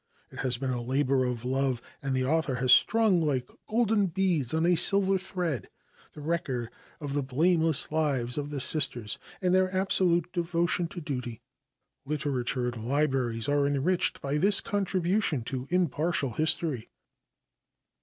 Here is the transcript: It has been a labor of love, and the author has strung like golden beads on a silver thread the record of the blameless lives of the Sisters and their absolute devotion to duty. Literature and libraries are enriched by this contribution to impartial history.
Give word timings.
It 0.31 0.39
has 0.39 0.57
been 0.57 0.71
a 0.71 0.81
labor 0.81 1.25
of 1.25 1.45
love, 1.45 1.79
and 2.01 2.15
the 2.15 2.25
author 2.25 2.55
has 2.55 2.71
strung 2.71 3.21
like 3.21 3.51
golden 3.69 4.07
beads 4.07 4.51
on 4.51 4.65
a 4.65 4.73
silver 4.73 5.19
thread 5.19 5.69
the 6.13 6.21
record 6.21 6.71
of 6.99 7.13
the 7.13 7.21
blameless 7.21 7.91
lives 7.91 8.35
of 8.35 8.49
the 8.49 8.59
Sisters 8.59 9.19
and 9.43 9.53
their 9.53 9.71
absolute 9.71 10.33
devotion 10.33 10.87
to 10.87 11.01
duty. 11.01 11.43
Literature 12.03 12.69
and 12.69 12.89
libraries 12.89 13.47
are 13.47 13.67
enriched 13.67 14.21
by 14.23 14.39
this 14.39 14.59
contribution 14.59 15.43
to 15.43 15.67
impartial 15.69 16.31
history. 16.31 16.89